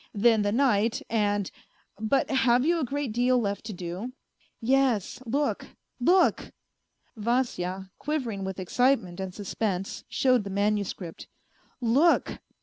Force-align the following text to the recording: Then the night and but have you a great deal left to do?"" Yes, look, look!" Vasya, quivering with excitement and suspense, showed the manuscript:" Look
Then 0.25 0.41
the 0.41 0.51
night 0.51 1.03
and 1.11 1.51
but 1.99 2.31
have 2.31 2.65
you 2.65 2.79
a 2.79 2.83
great 2.83 3.11
deal 3.11 3.37
left 3.37 3.63
to 3.65 3.73
do?"" 3.73 4.13
Yes, 4.79 5.21
look, 5.27 5.67
look!" 5.99 6.51
Vasya, 7.15 7.91
quivering 7.99 8.43
with 8.43 8.59
excitement 8.59 9.19
and 9.19 9.31
suspense, 9.31 10.03
showed 10.09 10.43
the 10.43 10.49
manuscript:" 10.49 11.27
Look 11.99 12.39